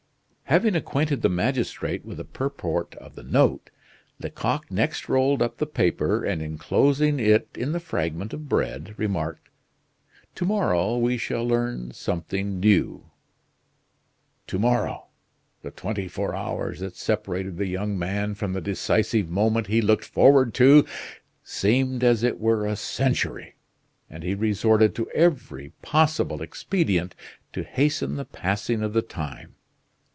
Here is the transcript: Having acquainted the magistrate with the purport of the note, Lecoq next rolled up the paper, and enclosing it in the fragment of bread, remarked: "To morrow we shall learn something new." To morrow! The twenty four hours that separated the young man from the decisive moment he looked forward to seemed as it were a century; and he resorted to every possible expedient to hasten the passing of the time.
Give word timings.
Having 0.51 0.75
acquainted 0.75 1.21
the 1.21 1.29
magistrate 1.29 2.03
with 2.03 2.17
the 2.17 2.25
purport 2.25 2.93
of 2.95 3.15
the 3.15 3.23
note, 3.23 3.69
Lecoq 4.19 4.69
next 4.69 5.07
rolled 5.07 5.41
up 5.41 5.59
the 5.59 5.65
paper, 5.65 6.25
and 6.25 6.41
enclosing 6.41 7.21
it 7.21 7.47
in 7.55 7.71
the 7.71 7.79
fragment 7.79 8.33
of 8.33 8.49
bread, 8.49 8.93
remarked: 8.97 9.47
"To 10.35 10.43
morrow 10.43 10.97
we 10.97 11.15
shall 11.17 11.47
learn 11.47 11.91
something 11.93 12.59
new." 12.59 13.09
To 14.47 14.59
morrow! 14.59 15.05
The 15.61 15.71
twenty 15.71 16.09
four 16.09 16.35
hours 16.35 16.81
that 16.81 16.97
separated 16.97 17.55
the 17.55 17.67
young 17.67 17.97
man 17.97 18.35
from 18.35 18.51
the 18.51 18.59
decisive 18.59 19.29
moment 19.29 19.67
he 19.67 19.81
looked 19.81 20.03
forward 20.03 20.53
to 20.55 20.85
seemed 21.45 22.03
as 22.03 22.23
it 22.23 22.41
were 22.41 22.67
a 22.67 22.75
century; 22.75 23.55
and 24.09 24.21
he 24.21 24.35
resorted 24.35 24.95
to 24.95 25.09
every 25.11 25.69
possible 25.81 26.41
expedient 26.41 27.15
to 27.53 27.63
hasten 27.63 28.17
the 28.17 28.25
passing 28.25 28.83
of 28.83 28.91
the 28.91 29.01
time. 29.01 29.55